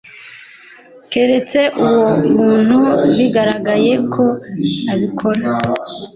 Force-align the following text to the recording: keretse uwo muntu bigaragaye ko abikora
keretse 1.11 1.59
uwo 1.83 2.09
muntu 2.35 2.79
bigaragaye 3.15 3.93
ko 4.13 4.25
abikora 4.93 5.45